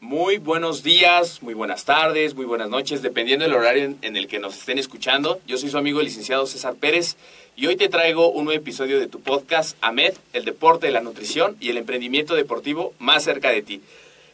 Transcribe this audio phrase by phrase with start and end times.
[0.00, 4.28] Muy buenos días, muy buenas tardes, muy buenas noches, dependiendo del horario en, en, el
[4.28, 5.40] que nos estén escuchando.
[5.44, 7.16] Yo soy su amigo el licenciado César Pérez
[7.56, 11.56] y hoy te traigo un nuevo episodio de tu podcast AMED, el deporte, la nutrición
[11.58, 13.82] y el emprendimiento deportivo más cerca de ti.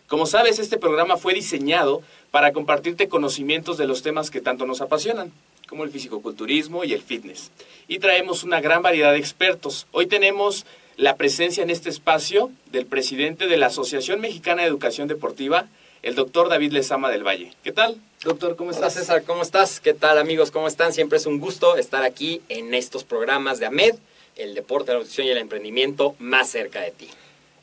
[0.06, 4.82] Como sabes, este programa fue diseñado para compartirte conocimientos de los temas que tanto nos
[4.82, 5.32] apasionan,
[5.66, 7.50] como el fisicoculturismo y el fitness.
[7.88, 9.86] Y traemos una gran variedad de expertos.
[9.92, 10.66] Hoy tenemos
[10.96, 15.66] la presencia en este espacio del presidente de la Asociación Mexicana de Educación Deportiva,
[16.02, 17.52] el doctor David Lezama del Valle.
[17.62, 17.96] ¿Qué tal?
[18.22, 18.94] Doctor, ¿cómo estás?
[18.94, 19.80] Hola César, ¿cómo estás?
[19.80, 20.50] ¿Qué tal amigos?
[20.50, 20.92] ¿Cómo están?
[20.92, 23.96] Siempre es un gusto estar aquí en estos programas de AMED,
[24.36, 27.08] el deporte, la nutrición y el emprendimiento más cerca de ti.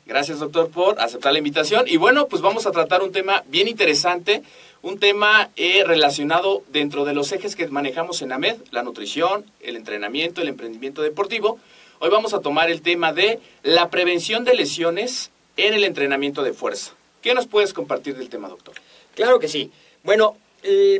[0.04, 1.84] Gracias, doctor, por aceptar la invitación.
[1.86, 4.42] Y bueno, pues vamos a tratar un tema bien interesante,
[4.82, 9.76] un tema eh, relacionado dentro de los ejes que manejamos en AMED, la nutrición, el
[9.76, 11.60] entrenamiento, el emprendimiento deportivo.
[12.04, 16.52] Hoy vamos a tomar el tema de la prevención de lesiones en el entrenamiento de
[16.52, 16.94] fuerza.
[17.20, 18.74] ¿Qué nos puedes compartir del tema, doctor?
[19.14, 19.70] Claro que sí.
[20.02, 20.36] Bueno,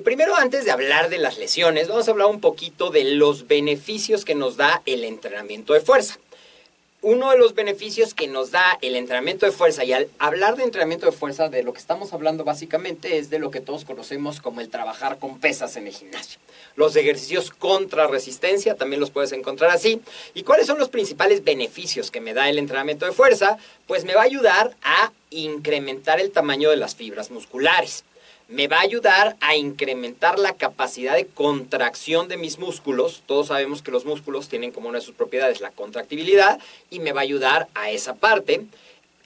[0.05, 4.25] primero antes de hablar de las lesiones, vamos a hablar un poquito de los beneficios
[4.25, 6.21] que nos da el entrenamiento de fuerza.
[7.05, 10.63] Uno de los beneficios que nos da el entrenamiento de fuerza, y al hablar de
[10.63, 14.41] entrenamiento de fuerza, de lo que estamos hablando básicamente es de lo que todos conocemos
[14.41, 16.39] como el trabajar con pesas en el gimnasio.
[16.77, 20.01] Los ejercicios contra resistencia también los puedes encontrar así.
[20.33, 23.59] ¿Y cuáles son los principales beneficios que me da el entrenamiento de fuerza?
[23.89, 28.05] Pues me va a ayudar a incrementar el tamaño de las fibras musculares
[28.53, 33.23] me va a ayudar a incrementar la capacidad de contracción de mis músculos.
[33.25, 37.13] Todos sabemos que los músculos tienen como una de sus propiedades la contractibilidad y me
[37.13, 38.67] va a ayudar a esa parte.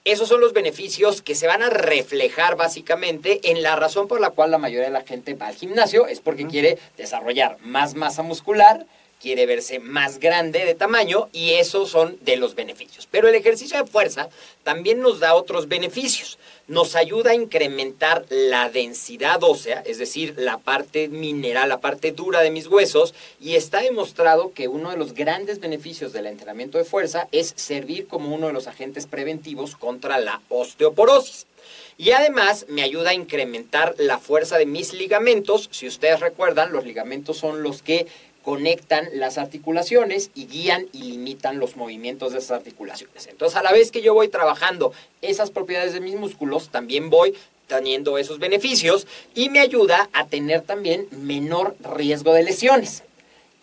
[0.04, 4.30] Esos son los beneficios que se van a reflejar básicamente en la razón por la
[4.30, 8.22] cual la mayoría de la gente va al gimnasio, es porque quiere desarrollar más masa
[8.22, 8.86] muscular,
[9.20, 13.08] quiere verse más grande de tamaño y esos son de los beneficios.
[13.10, 14.28] Pero el ejercicio de fuerza
[14.62, 16.38] también nos da otros beneficios.
[16.68, 22.40] Nos ayuda a incrementar la densidad ósea, es decir, la parte mineral, la parte dura
[22.40, 26.84] de mis huesos y está demostrado que uno de los grandes beneficios del entrenamiento de
[26.84, 31.46] fuerza es servir como uno de los agentes preventivos contra la osteoporosis.
[31.98, 35.68] Y además me ayuda a incrementar la fuerza de mis ligamentos.
[35.72, 38.06] Si ustedes recuerdan, los ligamentos son los que
[38.46, 43.26] conectan las articulaciones y guían y limitan los movimientos de esas articulaciones.
[43.26, 47.34] Entonces, a la vez que yo voy trabajando esas propiedades de mis músculos, también voy
[47.66, 53.02] teniendo esos beneficios y me ayuda a tener también menor riesgo de lesiones.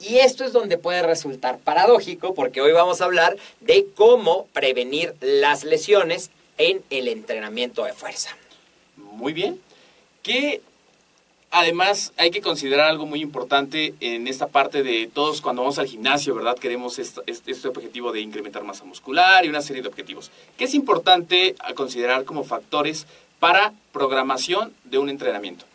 [0.01, 5.15] Y esto es donde puede resultar paradójico porque hoy vamos a hablar de cómo prevenir
[5.21, 8.35] las lesiones en el entrenamiento de fuerza.
[8.97, 9.61] Muy bien.
[10.23, 10.59] ¿Qué
[11.55, 15.85] Además, hay que considerar algo muy importante en esta parte de todos cuando vamos al
[15.85, 16.57] gimnasio, ¿verdad?
[16.57, 20.31] Queremos este, objetivo de incrementar masa muscular y una serie de objetivos.
[20.57, 23.05] ¿Qué es importante considerar como factores
[23.39, 25.65] para programación de un entrenamiento?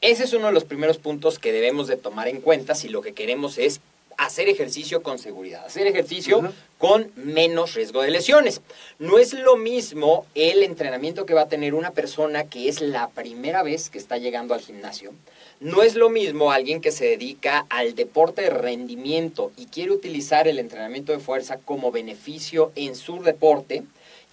[0.00, 3.02] Ese es uno de los primeros puntos que debemos de tomar en cuenta si lo
[3.02, 3.80] que queremos es
[4.18, 8.60] hacer ejercicio con seguridad, hacer ejercicio con menos riesgo de lesiones.
[8.98, 13.08] No es lo mismo el entrenamiento que va a tener una persona que es la
[13.08, 15.12] primera vez que está llegando al gimnasio.
[15.60, 20.48] No es lo mismo alguien que se dedica al deporte de rendimiento y quiere utilizar
[20.48, 23.84] el entrenamiento de fuerza como beneficio en su deporte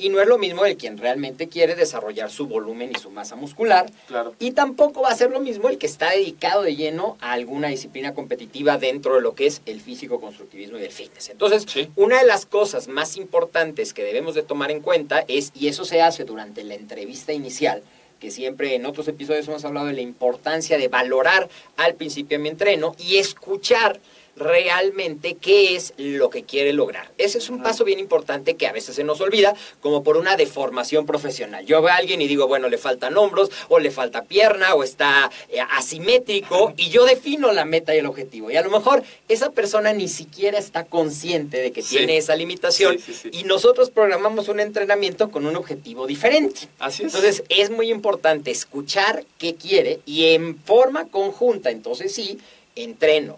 [0.02, 3.36] y no es lo mismo el quien realmente quiere desarrollar su volumen y su masa
[3.36, 3.90] muscular.
[4.08, 4.34] Claro.
[4.40, 7.68] Y tampoco va a ser lo mismo el que está dedicado de lleno a alguna
[7.70, 11.30] disciplina competitiva dentro de lo que es el físico-constructivismo y el fitness.
[11.30, 11.90] Entonces, Sí.
[11.96, 15.86] una de las cosas más importantes que debemos de tomar en cuenta es, y eso
[15.86, 17.84] se hace durante la entrevista inicial,
[18.20, 22.44] que siempre en otros episodios hemos hablado de la importancia de valorar al principio de
[22.44, 24.00] mi entreno y escuchar
[24.36, 27.12] realmente qué es lo que quiere lograr.
[27.18, 30.36] Ese es un paso bien importante que a veces se nos olvida, como por una
[30.36, 31.66] deformación profesional.
[31.66, 34.84] Yo veo a alguien y digo, bueno, le faltan hombros, o le falta pierna, o
[34.84, 38.50] está eh, asimétrico, y yo defino la meta y el objetivo.
[38.52, 41.98] Y a lo mejor esa persona ni siquiera está consciente de que Sí.
[41.98, 43.40] tiene esa limitación, Sí, sí, sí.
[43.40, 46.62] y nosotros programamos un entrenamiento con un objetivo diferente.
[46.80, 47.14] Así es.
[47.14, 52.38] Entonces es muy importante escuchar qué quiere y en forma conjunta, entonces sí,
[52.76, 53.38] entreno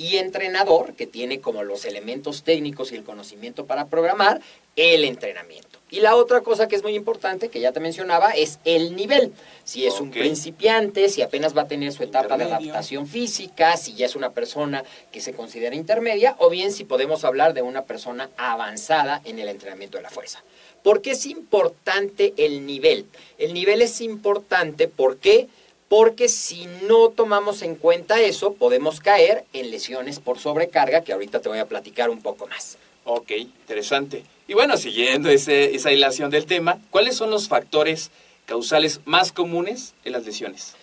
[0.00, 4.40] y entrenador, que tiene como los elementos técnicos y el conocimiento para programar,
[4.74, 5.78] el entrenamiento.
[5.90, 9.34] Y la otra cosa que es muy importante, que ya te mencionaba, es el nivel.
[9.62, 13.92] Si es un principiante, si apenas va a tener su etapa de adaptación física, si
[13.92, 17.84] ya es una persona que se considera intermedia, o bien si podemos hablar de una
[17.84, 20.42] persona avanzada en el entrenamiento de la fuerza.
[20.82, 23.04] ¿Por qué es importante el nivel?
[23.36, 25.48] El nivel es importante ¿por qué?
[25.90, 31.40] Porque si no tomamos en cuenta eso, podemos caer en lesiones por sobrecarga, que ahorita
[31.40, 32.78] te voy a platicar un poco más.
[33.04, 34.22] Ok, interesante.
[34.46, 38.12] Y bueno, siguiendo ese- esa hilación del tema, ¿cuáles son los factores
[38.46, 40.74] causales más comunes en las lesiones?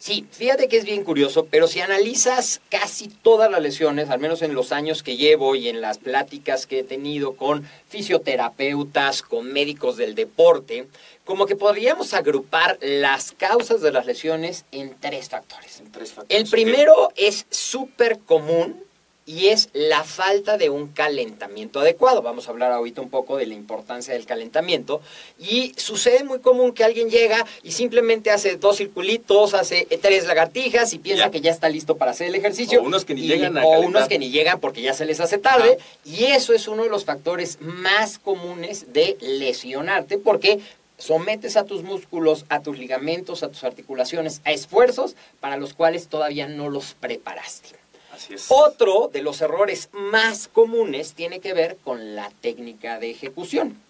[0.00, 4.40] Sí, fíjate que es bien curioso, pero si analizas casi todas las lesiones, al menos
[4.40, 9.52] en los años que llevo y en las pláticas que he tenido con fisioterapeutas, con
[9.52, 10.86] médicos del deporte,
[11.26, 15.80] como que podríamos agrupar las causas de las lesiones en tres factores.
[15.80, 16.44] En tres factores.
[16.44, 18.82] El primero es súper común
[19.30, 22.20] y es la falta de un calentamiento adecuado.
[22.20, 25.00] Vamos a hablar ahorita un poco de la importancia del calentamiento.
[25.38, 30.92] Y sucede muy común que alguien llega y simplemente hace dos circulitos, hace tres lagartijas
[30.94, 31.30] y piensa Ya.
[31.30, 32.80] que ya está listo para hacer el ejercicio.
[32.80, 33.88] O unos que ni Y- llegan a O calentar.
[33.88, 35.78] unos que ni llegan porque ya se les hace tarde.
[36.04, 40.58] Y eso es uno de los factores más comunes de lesionarte porque
[40.98, 46.08] sometes a tus músculos, a tus ligamentos, a tus articulaciones, a esfuerzos para los cuales
[46.08, 47.79] todavía no los preparaste.
[48.20, 48.46] Así es.
[48.48, 53.80] Otro de los errores más comunes tiene que ver con la técnica de ejecución.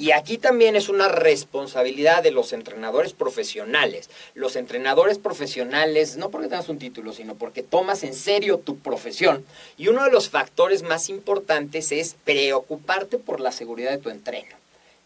[0.00, 4.10] Y aquí también es una responsabilidad de los entrenadores profesionales.
[4.34, 9.44] Los entrenadores profesionales, no porque tengas un título, sino porque tomas en serio tu profesión.
[9.78, 14.56] Y uno de los factores más importantes es preocuparte por la seguridad de tu entreno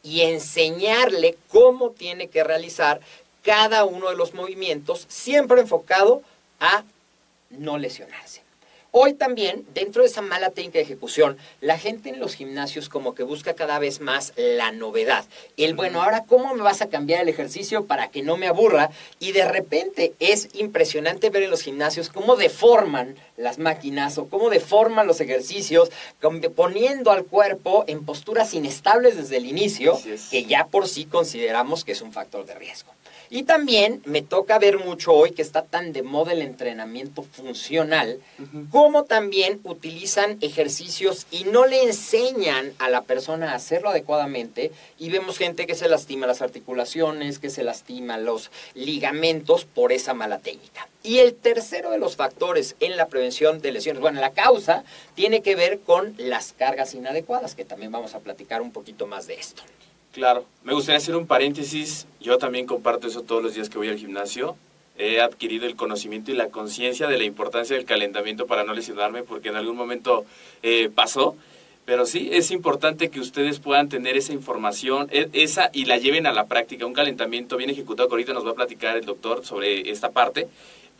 [0.02, 3.02] y enseñarle cómo tiene que realizar
[3.42, 6.22] cada uno de los movimientos, siempre enfocado
[6.60, 6.82] a
[7.50, 8.42] no lesionarse.
[8.92, 13.14] Hoy también, dentro de esa mala técnica de ejecución, la gente en los gimnasios como
[13.14, 15.24] que busca cada vez más la novedad.
[15.56, 18.90] El, bueno, ahora, ¿cómo me vas a cambiar el ejercicio para que no me aburra?
[19.20, 24.50] Y de repente es impresionante ver en los gimnasios cómo deforman las máquinas o cómo
[24.50, 25.90] deforman los ejercicios,
[26.54, 30.28] poniendo al cuerpo en posturas inestables desde el inicio, es.
[30.28, 32.92] que ya por sí consideramos que es un factor de riesgo.
[33.32, 38.18] Y también me toca ver mucho hoy que está tan de moda el entrenamiento funcional,
[38.72, 44.72] cómo también utilizan ejercicios y no le enseñan a la persona a hacerlo adecuadamente.
[44.98, 50.12] Y vemos gente que se lastima las articulaciones, que se lastima los ligamentos por esa
[50.12, 50.88] mala técnica.
[51.02, 55.40] Y el tercero de los factores en la prevención de lesiones, bueno, la causa tiene
[55.40, 59.34] que ver con las cargas inadecuadas, que también vamos a platicar un poquito más de
[59.34, 59.62] esto.
[60.12, 62.06] Claro, me gustaría hacer un paréntesis.
[62.20, 64.56] Yo también comparto eso todos los días que voy al gimnasio.
[64.98, 69.22] He adquirido el conocimiento y la conciencia de la importancia del calentamiento para no lesionarme,
[69.22, 70.26] porque en algún momento
[70.62, 71.36] eh, pasó.
[71.86, 76.26] Pero sí, es importante que ustedes puedan tener esa información, e- esa y la lleven
[76.26, 76.84] a la práctica.
[76.84, 80.46] Un calentamiento bien ejecutado, que ahorita nos va a platicar el doctor sobre esta parte,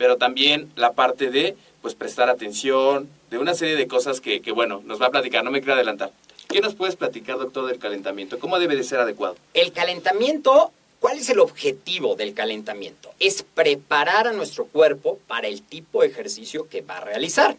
[0.01, 4.51] pero también la parte de pues prestar atención, de una serie de cosas que, que
[4.51, 5.43] bueno, nos va a platicar.
[5.43, 6.09] No me quiero adelantar.
[6.49, 8.39] ¿Qué nos puedes platicar, doctor, del calentamiento?
[8.39, 9.35] ¿Cómo debe de ser adecuado?
[9.53, 13.13] El calentamiento, ¿cuál es el objetivo del calentamiento?
[13.19, 17.55] Es preparar a nuestro cuerpo para el tipo de ejercicio que va a realizar.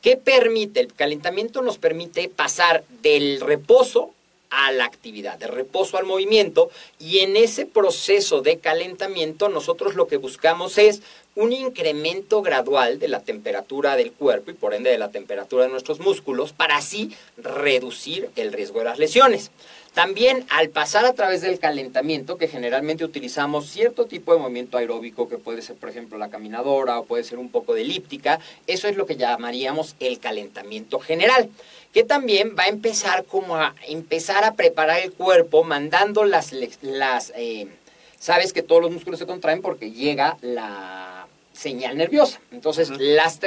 [0.00, 0.80] ¿Qué permite?
[0.80, 4.14] El calentamiento nos permite pasar del reposo
[4.54, 10.06] a la actividad, del reposo al movimiento, y en ese proceso de calentamiento nosotros lo
[10.06, 11.02] que buscamos es
[11.36, 15.70] un incremento gradual de la temperatura del cuerpo y por ende de la temperatura de
[15.70, 19.50] nuestros músculos para así reducir el riesgo de las lesiones.
[19.94, 25.28] También al pasar a través del calentamiento, que generalmente utilizamos cierto tipo de movimiento aeróbico,
[25.28, 28.88] que puede ser por ejemplo la caminadora o puede ser un poco de elíptica, eso
[28.88, 31.48] es lo que llamaríamos el calentamiento general,
[31.92, 37.32] que también va a empezar como a empezar a preparar el cuerpo mandando las, las
[37.36, 37.68] eh,
[38.18, 41.13] sabes que todos los músculos se contraen porque llega la
[41.54, 42.40] señal nerviosa.
[42.50, 43.38] Entonces, las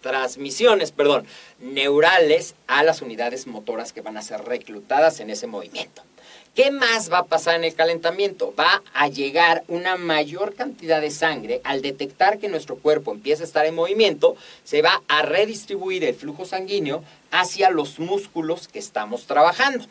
[0.00, 1.26] transmisiones perdón,
[1.58, 6.02] neurales a las unidades motoras que van a ser reclutadas en ese movimiento.
[6.54, 8.54] ¿Qué más va a pasar en el calentamiento?
[8.58, 11.60] Va a llegar una mayor cantidad de sangre.
[11.64, 16.14] Al detectar que nuestro cuerpo empieza a estar en movimiento, se va a redistribuir el
[16.14, 19.84] flujo sanguíneo hacia los músculos que estamos trabajando.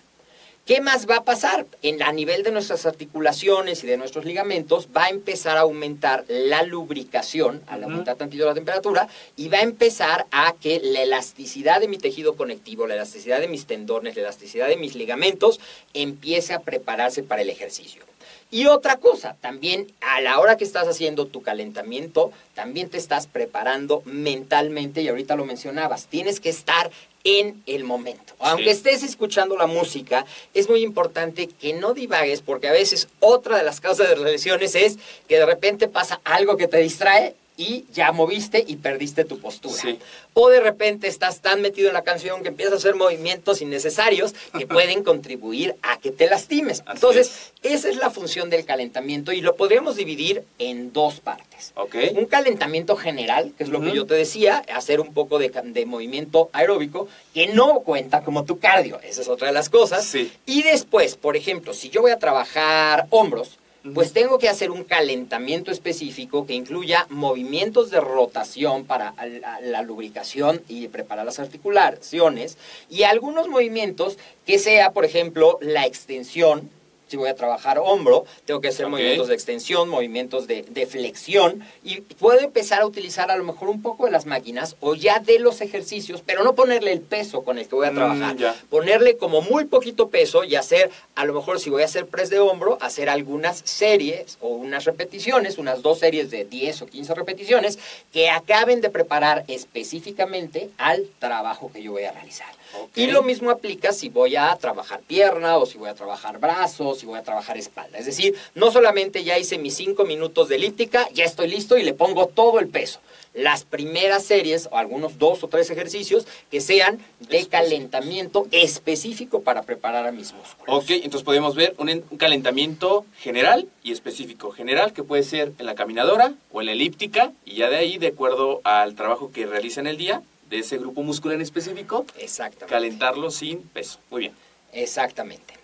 [0.66, 1.68] ¿Qué más va a pasar?
[1.84, 6.26] En, a nivel de nuestras articulaciones y de nuestros ligamentos va a empezar a aumentar
[6.28, 9.08] la lubricación, al aumentar tantito la temperatura,
[9.38, 13.48] y va a empezar a que la elasticidad de mi tejido conectivo, la elasticidad de
[13.48, 15.60] mis tendones, la elasticidad de mis ligamentos
[15.94, 18.04] empiece a prepararse para el ejercicio.
[18.50, 23.28] Y otra cosa, también a la hora que estás haciendo tu calentamiento, también te estás
[23.28, 26.90] preparando mentalmente, y ahorita lo mencionabas, tienes que estar
[27.26, 28.34] en el momento.
[28.40, 33.58] Aunque estés escuchando la música, es muy importante que no divagues, porque a veces otra
[33.58, 37.36] de las causas de las lesiones es que de repente pasa algo que te distrae
[37.58, 39.96] y ya moviste y perdiste tu postura.
[40.34, 44.34] O de repente estás tan metido en la canción que empiezas a hacer movimientos innecesarios
[44.58, 46.84] que pueden contribuir a que te lastimes.
[46.92, 51.74] Entonces, esa es la función del calentamiento y lo podríamos dividir en dos partes.
[52.16, 55.86] Un calentamiento general, que es lo que yo te decía, hacer un poco de, de,
[55.86, 60.14] movimiento aeróbico, que no cuenta como tu cardio, esa es otra de las cosas.
[60.46, 63.58] Y después, por ejemplo, si yo voy a trabajar hombros,
[63.94, 69.14] pues tengo que hacer un calentamiento específico que incluya movimientos de rotación para
[69.62, 72.58] la, lubricación y preparar las articulaciones
[72.90, 76.70] y algunos movimientos que sea, por ejemplo, la extensión
[77.08, 82.02] si voy a trabajar hombro, tengo que hacer movimientos de extensión, movimientos de, flexión y
[82.02, 85.40] puedo empezar a utilizar a lo mejor un poco de las máquinas o ya de
[85.40, 88.56] los ejercicios, pero no ponerle el peso con el que voy a mm, trabajar.
[88.70, 92.30] ponerle como muy poquito peso y hacer, a lo mejor si voy a hacer press
[92.30, 97.16] de hombro, hacer algunas series o unas repeticiones, unas dos series de 10 o 15
[97.16, 97.80] repeticiones
[98.14, 102.48] que acaben de preparar específicamente al trabajo que yo voy a realizar.
[102.96, 106.95] Y lo mismo aplica si voy a trabajar pierna o si voy a trabajar brazos,
[106.96, 107.98] si voy a trabajar espalda.
[107.98, 111.84] Es decir, no solamente ya hice mis cinco minutos de elíptica, ya estoy listo y
[111.84, 113.00] le pongo todo el peso.
[113.34, 119.64] Las primeras series, o algunos dos o tres ejercicios, que sean de calentamiento específico para
[119.64, 120.84] preparar a mis músculos.
[120.84, 124.52] Ok, entonces podemos ver un, un calentamiento general y específico.
[124.52, 127.98] General que puede ser en la caminadora o en la elíptica, y ya de ahí,
[127.98, 132.06] de acuerdo al trabajo que realiza en el día, de ese grupo muscular en específico.
[132.18, 132.74] Exactamente.
[132.74, 134.00] Calentarlo sin peso.
[134.10, 134.34] Muy bien.
[134.72, 135.56] Exactamente.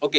[0.00, 0.16] Ok,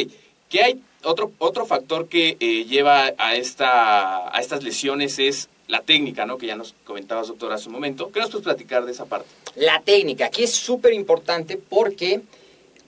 [0.48, 0.80] ¿qué hay?
[1.04, 6.38] Otro, otro factor que eh, lleva a, esta, a estas lesiones es la técnica, ¿no?
[6.38, 8.10] Que ya nos comentabas, doctor, hace un momento.
[8.10, 9.28] ¿Qué nos puedes platicar de esa parte?
[9.54, 12.22] La técnica, aquí es súper importante porque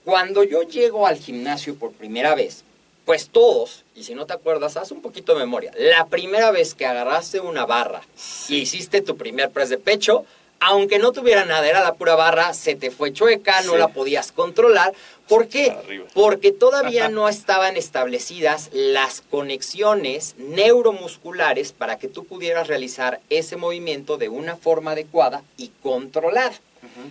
[0.03, 2.63] cuando yo llego al gimnasio por primera vez,
[3.05, 5.71] pues todos, y si no te acuerdas, haz un poquito de memoria.
[5.77, 8.01] La primera vez que agarraste una barra
[8.49, 10.25] y hiciste tu primer press de pecho,
[10.61, 14.31] aunque no tuviera nada, era la pura barra, se te fue chueca, no la podías
[14.31, 14.93] controlar.
[15.27, 15.75] ¿Por qué?
[16.13, 24.17] Porque todavía no estaban establecidas las conexiones neuromusculares para que tú pudieras realizar ese movimiento
[24.17, 26.53] de una forma adecuada y controlada.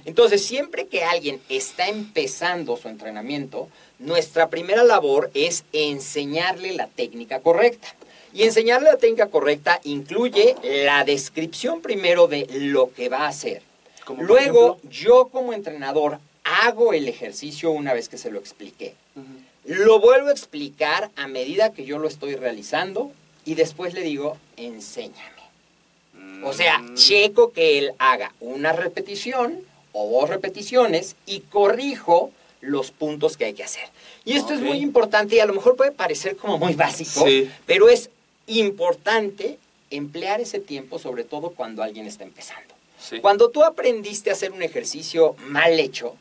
[0.04, 7.40] Entonces, siempre que alguien está empezando su entrenamiento, nuestra primera labor es enseñarle la técnica
[7.40, 7.94] correcta.
[8.32, 13.62] Y enseñarle la técnica correcta incluye la descripción primero de lo que va a hacer.
[14.18, 18.94] Luego, yo como entrenador hago el ejercicio una vez que se lo expliqué.
[19.64, 23.12] Lo vuelvo a explicar a medida que yo lo estoy realizando
[23.44, 25.40] y después le digo, enséñame.
[26.42, 26.94] O sea, mm.
[26.94, 29.60] checo que él haga una repetición
[29.92, 33.88] o dos repeticiones y corrijo los puntos que hay que hacer.
[34.24, 37.24] Y esto es muy importante y a lo mejor puede parecer como muy básico,
[37.66, 38.10] pero es
[38.58, 39.58] importante
[39.90, 42.74] emplear ese tiempo, sobre todo cuando alguien está empezando.
[43.22, 46.16] Cuando tú aprendiste a hacer un ejercicio mal hecho,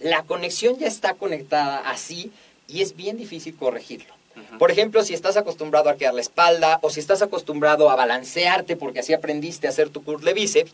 [0.00, 2.32] la conexión ya está conectada así
[2.68, 4.14] y es bien difícil corregirlo.
[4.58, 8.76] Por ejemplo, si estás acostumbrado a arquear la espalda o si estás acostumbrado a balancearte
[8.76, 10.72] porque así aprendiste a hacer tu curl de bíceps,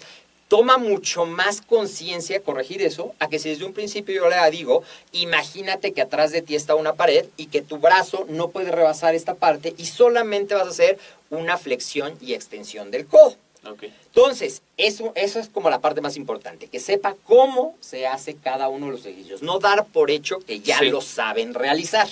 [0.52, 4.82] toma mucho más conciencia corregir eso a que si desde un principio yo le digo,
[5.12, 9.14] imagínate que atrás de ti está una pared y que tu brazo no puede rebasar
[9.14, 10.99] esta parte y solamente vas a hacer
[11.30, 13.35] una flexión y extensión del codo.
[13.80, 18.68] Entonces, eso, eso es como la parte más importante, que sepa cómo se hace cada
[18.68, 20.90] uno de los ejercicios, no dar por hecho que ya Sí.
[20.90, 22.09] lo saben realizar.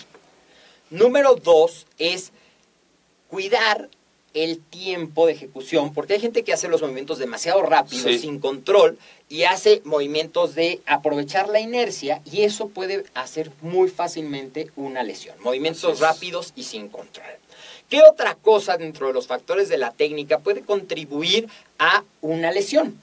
[0.88, 2.32] Número dos es
[3.28, 3.90] cuidar
[4.34, 8.18] el tiempo de ejecución, porque hay gente que hace los movimientos demasiado rápidos, Sí.
[8.20, 8.96] sin control,
[9.28, 15.37] y hace movimientos de aprovechar la inercia, y eso puede hacer muy fácilmente una lesión.
[15.42, 17.26] Movimientos rápidos y sin control.
[17.88, 23.00] ¿Qué otra cosa dentro de los factores de la técnica puede contribuir a una lesión?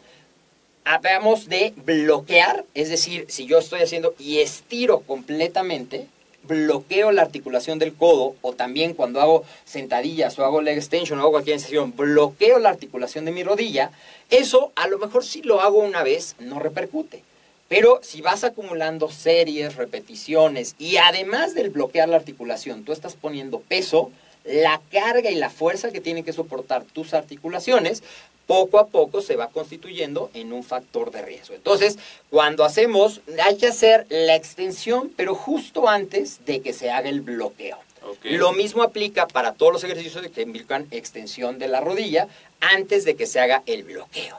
[0.86, 6.07] Hablamos de bloquear, es decir, si yo estoy haciendo y estiro completamente,
[6.44, 11.22] bloqueo la articulación del codo, o también cuando hago sentadillas o hago leg extension o
[11.22, 13.91] hago cualquier sesión, bloqueo la articulación de mi rodilla,
[14.29, 17.24] eso a lo mejor si lo hago una vez no repercute.
[17.70, 23.60] Pero si vas acumulando series, repeticiones y además del bloquear la articulación, tú estás poniendo
[23.60, 24.10] peso,
[24.48, 28.04] la carga y la fuerza que tienen que soportar tus articulaciones,
[28.48, 31.54] poco a poco se va constituyendo en un factor de riesgo.
[31.54, 32.00] Entonces,
[32.30, 37.22] cuando hacemos, hay que hacer la extensión, pero justo antes de que se haga el
[37.22, 37.77] bloqueo.
[38.24, 42.30] Lo mismo aplica para todos los ejercicios que implican extensión de la rodilla
[42.62, 44.38] antes de que se haga el bloqueo.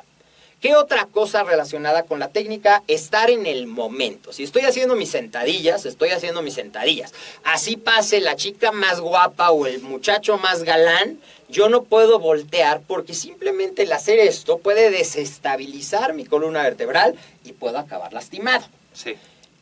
[0.61, 2.83] ¿Qué otra cosa relacionada con la técnica?
[2.89, 4.33] Estar en el momento.
[4.33, 7.15] Si estoy haciendo mis sentadillas, estoy haciendo mis sentadillas.
[7.45, 12.81] Así pase la chica más guapa o el muchacho más galán, yo no puedo voltear
[12.87, 19.15] porque simplemente el hacer esto puede desestabilizar mi columna vertebral y puedo acabar lastimado Sí,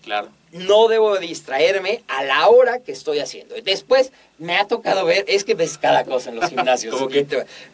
[0.06, 0.28] claro.
[0.52, 3.54] no debo distraerme a la hora que estoy haciendo.
[3.62, 6.94] Después me ha tocado ver, es que ves cada cosa en los gimnasios.
[6.98, 7.26] ¿Cómo qué?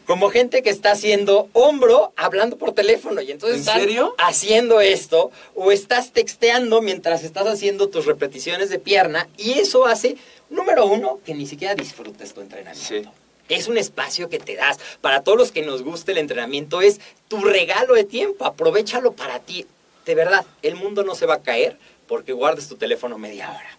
[0.07, 4.15] Como gente que está haciendo hombro hablando por teléfono y entonces ¿En están serio?
[4.19, 10.17] haciendo esto o estás texteando mientras estás haciendo tus repeticiones de pierna y eso hace,
[10.51, 12.89] número uno, que ni siquiera disfrutes tu entrenamiento.
[12.89, 13.03] Sí.
[13.49, 14.79] Es un espacio que te das.
[15.03, 18.47] Para todos los que nos gusta el entrenamiento, es tu regalo de tiempo.
[18.47, 19.67] Aprovechalo para ti.
[20.07, 21.77] De verdad, el mundo no se va a caer
[22.13, 23.79] porque guardes tu teléfono media hora.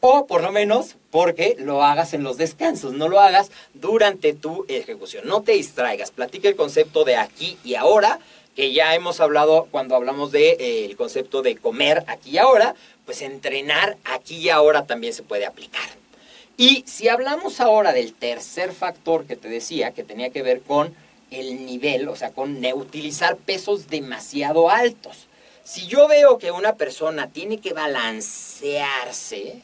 [0.00, 4.66] O por lo menos porque lo hagas en los descansos, no lo hagas durante tu
[4.68, 5.26] ejecución.
[5.26, 6.10] No te distraigas.
[6.10, 8.18] Platica el concepto de aquí y ahora,
[8.54, 12.38] que ya hemos hablado cuando hablamos del de, eh, el concepto de comer aquí y
[12.38, 12.74] ahora,
[13.06, 15.88] pues entrenar aquí y ahora también se puede aplicar.
[16.58, 20.94] Y si hablamos ahora del tercer factor que te decía, que tenía que ver con
[21.30, 25.26] el nivel, o sea, con utilizar pesos demasiado altos.
[25.64, 29.62] Si yo veo que una persona tiene que balancearse,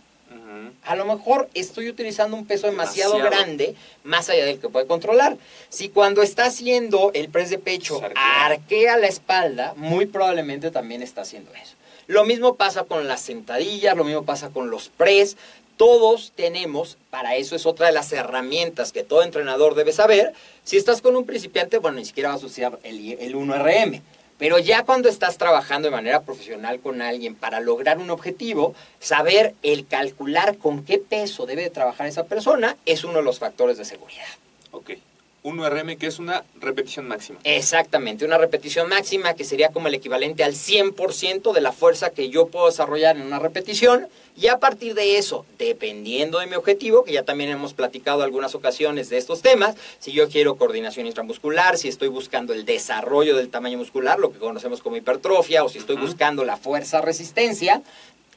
[0.85, 3.45] a lo mejor estoy utilizando un peso demasiado, Demasiado.
[3.45, 5.37] grande, más allá del que puede controlar.
[5.69, 11.23] Si cuando está haciendo el press de pecho arquea la espalda, muy probablemente también está
[11.23, 11.75] haciendo eso.
[12.07, 15.37] Lo mismo pasa con las sentadillas, lo mismo pasa con los press.
[15.77, 20.33] Todos tenemos, para eso es otra de las herramientas que todo entrenador debe saber.
[20.65, 24.03] Si estás con un principiante, bueno, ni siquiera vas a usar el, el 1RM.
[24.39, 29.55] Pero ya cuando estás trabajando de manera profesional con alguien para lograr un objetivo, saber
[29.63, 33.77] el calcular con qué peso debe de trabajar esa persona es uno de los factores
[33.79, 34.29] de seguridad.
[34.71, 34.93] Ok.
[35.49, 37.39] 1RM que es una repetición máxima.
[37.45, 42.29] Exactamente, una repetición máxima que sería como el equivalente al 100% de la fuerza que
[42.29, 44.09] yo puedo desarrollar en una repetición.
[44.37, 48.55] Y a partir de eso, dependiendo de mi objetivo, que ya también hemos platicado algunas
[48.55, 53.49] ocasiones de estos temas, si yo quiero coordinación intramuscular, si estoy buscando el desarrollo del
[53.49, 57.83] tamaño muscular, lo que conocemos como hipertrofia, o si estoy buscando la fuerza-resistencia,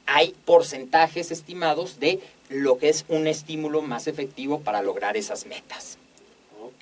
[0.08, 2.20] hay porcentajes estimados de
[2.50, 5.98] lo que es un estímulo más efectivo para lograr esas metas.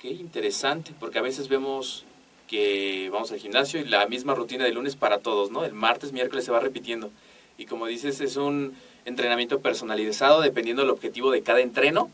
[0.00, 2.04] Ok, interesante, porque a veces vemos
[2.48, 5.62] que vamos al gimnasio y la misma rutina de lunes para todos, ¿no?
[5.62, 7.10] El martes, miércoles se va repitiendo.
[7.58, 12.10] Y como dices, es un entrenamiento personalizado dependiendo del objetivo de cada entreno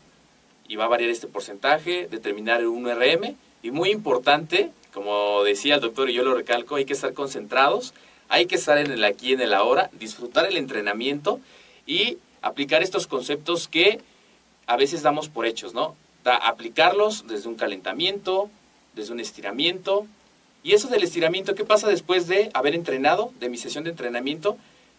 [0.67, 5.81] y va a variar este porcentaje, determinar el 1RM y muy importante, como decía el
[5.81, 7.93] doctor y yo lo recalco, hay que estar concentrados,
[8.27, 11.39] hay que estar en el aquí y en el ahora, disfrutar el entrenamiento
[11.85, 14.01] y aplicar estos conceptos que
[14.65, 15.95] a veces damos por hechos, ¿no?
[16.35, 18.49] Aplicarlos desde un calentamiento,
[18.93, 20.05] desde un estiramiento.
[20.63, 24.57] Y eso del estiramiento, ¿qué pasa después de haber entrenado, de mi sesión de entrenamiento?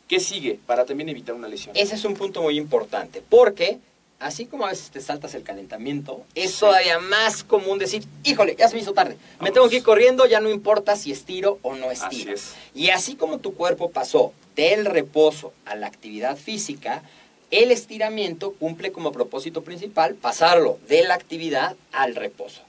[0.09, 1.77] ¿Qué sigue para también evitar una lesión?
[1.77, 3.79] Ese es un punto muy importante, porque
[4.21, 6.61] así como a veces te saltas el calentamiento, es Sí.
[6.61, 10.25] todavía más común decir, híjole, ya se me hizo tarde, me tengo que ir corriendo,
[10.27, 12.33] ya no importa si estiro o no Así estiro.
[12.35, 12.55] es.
[12.75, 17.03] Y así como tu cuerpo pasó del reposo a la actividad física,
[17.51, 22.63] el estiramiento cumple como propósito principal pasarlo de la actividad al reposo.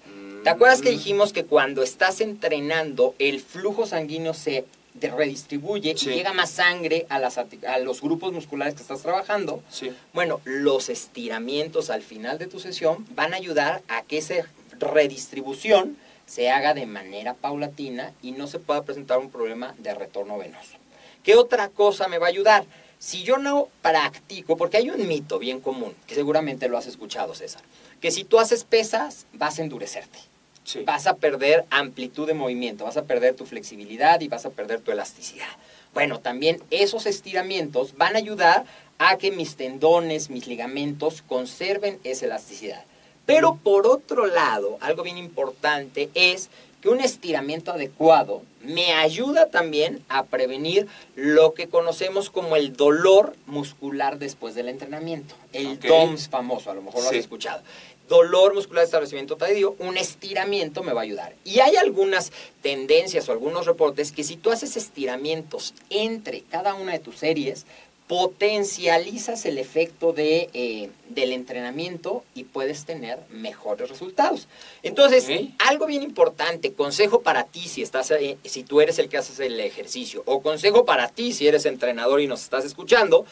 [0.44, 0.94] ¿Te acuerdas que Mm.
[0.94, 4.64] dijimos que cuando estás entrenando el flujo sanguíneo se
[5.02, 6.10] redistribuye Sí.
[6.10, 9.62] y llega más sangre a, las, a los grupos musculares que estás trabajando?
[9.70, 9.92] Sí.
[10.14, 14.36] Bueno, los estiramientos al final de tu sesión van a ayudar a que esa
[14.80, 20.38] redistribución se haga de manera paulatina y no se pueda presentar un problema de retorno
[20.38, 20.78] venoso.
[21.24, 22.66] ¿Qué otra cosa me va a ayudar?
[23.00, 27.34] Si yo no practico, porque hay un mito bien común, que seguramente lo has escuchado,
[27.34, 27.62] César,
[28.02, 30.20] que si tú haces pesas, vas a endurecerte
[30.66, 30.84] Sí.
[30.84, 34.82] vas a perder amplitud de movimiento, vas a perder tu flexibilidad y vas a perder
[34.82, 35.48] tu elasticidad.
[35.96, 38.66] Bueno, también esos estiramientos van a ayudar
[39.00, 42.84] a que mis tendones, mis ligamentos conserven esa elasticidad.
[43.26, 46.50] Pero por otro lado, algo bien importante es
[46.82, 53.36] que un estiramiento adecuado me ayuda también a prevenir lo que conocemos como el dolor
[53.48, 55.36] muscular después del entrenamiento.
[55.54, 55.80] El.
[55.80, 57.62] DOMS famoso, a lo mejor lo has escuchado
[58.10, 61.36] dolor muscular de establecimiento tardío, un estiramiento me va a ayudar.
[61.46, 66.94] Y hay algunas tendencias o algunos reportes que si tú haces estiramientos entre cada una
[66.94, 67.66] de tus series,
[68.10, 74.48] potencializas el efecto de, eh, del entrenamiento y puedes tener mejores resultados.
[74.82, 75.26] Entonces,
[75.60, 79.40] algo bien importante, consejo para ti si estás eh, si tú eres el que haces
[79.40, 83.26] el ejercicio o consejo para ti si eres entrenador y nos estás escuchando,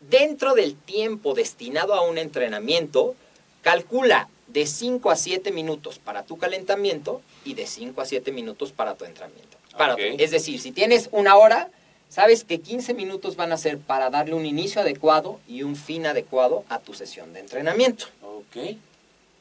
[0.00, 3.14] dentro del tiempo destinado a un entrenamiento,
[3.62, 8.72] calcula de 5 a 7 minutos para tu calentamiento y de 5 a 7 minutos
[8.72, 9.56] para tu entrenamiento.
[9.78, 11.70] Para tu- es decir, si tienes una hora,
[12.14, 16.06] sabes que 15 minutos van a ser para darle un inicio adecuado y un fin
[16.06, 18.06] adecuado a tu sesión de entrenamiento.
[18.22, 18.76] Ok.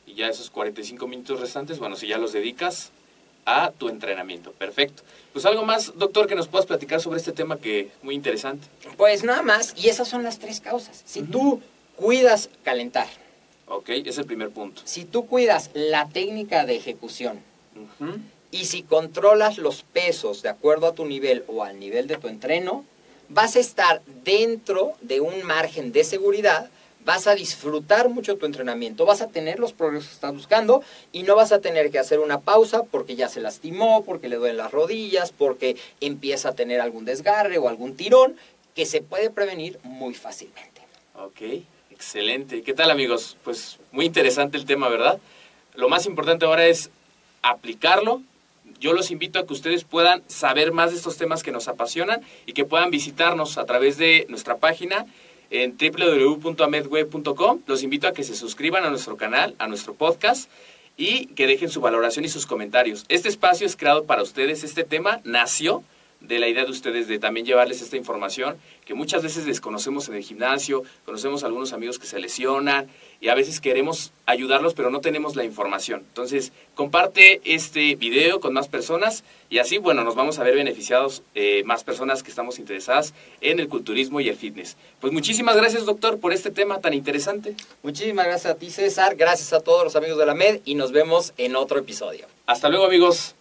[0.08, 2.90] Y ya esos 45 minutos restantes, bueno, si ya los dedicas
[3.46, 4.54] a tu entrenamiento.
[4.54, 5.04] Perfecto.
[5.34, 8.68] Pues algo más, doctor, que nos puedas platicar sobre este tema que es muy interesante.
[8.98, 11.04] Pues nada más, y esas son las tres causas.
[11.06, 11.62] Si tú
[11.96, 13.08] cuidas calentar,
[13.68, 14.82] Ok, es el primer punto.
[14.86, 17.40] si tú cuidas la técnica de ejecución.
[18.54, 22.28] Y si controlas los pesos de acuerdo a tu nivel o al nivel de tu
[22.28, 22.86] entreno,
[23.28, 26.70] vas a estar dentro de un margen de seguridad,
[27.04, 31.24] vas a disfrutar mucho tu entrenamiento, vas a tener los progresos que estás buscando y
[31.24, 34.58] no vas a tener que hacer una pausa porque ya se lastimó, porque le duelen
[34.58, 38.36] las rodillas, porque empieza a tener algún desgarre o algún tirón
[38.76, 40.82] que se puede prevenir muy fácilmente.
[41.16, 41.42] Ok,
[41.89, 42.62] excelente.
[42.62, 43.36] ¿Qué tal amigos?
[43.44, 45.20] Pues muy interesante el tema, ¿verdad?
[45.74, 46.92] Lo más importante ahora es
[47.42, 48.22] aplicarlo.
[48.80, 52.22] Yo los invito a que ustedes puedan saber más de estos temas que nos apasionan
[52.46, 55.06] y que puedan visitarnos a través de nuestra página
[55.50, 57.62] en www.amedweb.com.
[57.66, 60.50] Los invito a que se suscriban a nuestro canal, a nuestro podcast
[60.98, 63.06] y que dejen su valoración y sus comentarios.
[63.10, 64.64] Este espacio es creado para ustedes.
[64.64, 65.84] Este tema nació
[66.24, 70.16] de la idea de ustedes de también llevarles esta información que muchas veces desconocemos en
[70.16, 72.88] el gimnasio, conocemos a algunos amigos que se lesionan
[73.22, 76.04] y a veces queremos ayudarlos pero no tenemos la información.
[76.08, 81.24] Entonces, comparte este video con más personas y así, bueno, nos vamos a ver beneficiados
[81.36, 84.78] eh, más personas que estamos interesadas en el culturismo y el fitness.
[85.00, 87.56] Pues muchísimas gracias, doctor, por este tema tan interesante.
[87.84, 90.92] Muchísimas gracias a ti, César, gracias a todos los amigos de la MED y nos
[90.92, 92.28] vemos en otro episodio.
[92.46, 93.36] Hasta luego, amigos.